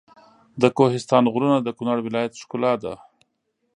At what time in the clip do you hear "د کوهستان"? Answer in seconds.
0.61-1.23